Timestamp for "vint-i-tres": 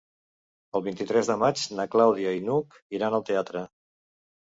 0.87-1.29